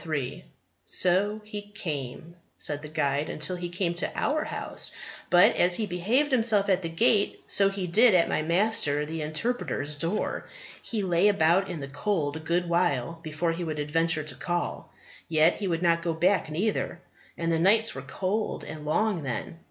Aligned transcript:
"So 0.83 1.41
he 1.45 1.61
came," 1.61 2.35
said 2.57 2.81
the 2.81 2.87
guide, 2.87 3.37
"till 3.39 3.55
he 3.55 3.69
came 3.69 3.93
to 3.93 4.11
our 4.17 4.43
House; 4.45 4.93
but 5.29 5.55
as 5.55 5.75
he 5.75 5.85
behaved 5.85 6.31
himself 6.31 6.69
at 6.69 6.81
the 6.81 6.89
Gate, 6.89 7.43
so 7.45 7.69
he 7.69 7.85
did 7.85 8.15
at 8.15 8.27
my 8.27 8.41
Master 8.41 9.05
the 9.05 9.21
Interpreter's 9.21 9.93
door. 9.93 10.49
He 10.81 11.03
lay 11.03 11.27
about 11.27 11.69
in 11.69 11.81
the 11.81 11.87
cold 11.87 12.35
a 12.37 12.39
good 12.39 12.67
while 12.67 13.19
before 13.21 13.51
he 13.51 13.63
would 13.63 13.77
adventure 13.77 14.23
to 14.23 14.33
call. 14.33 14.91
Yet 15.27 15.57
he 15.57 15.67
would 15.67 15.83
not 15.83 16.01
go 16.01 16.15
back 16.15 16.49
neither. 16.49 16.99
And 17.37 17.51
the 17.51 17.59
nights 17.59 17.93
were 17.93 18.01
cold 18.01 18.63
and 18.63 18.83
long 18.83 19.21
then. 19.21 19.59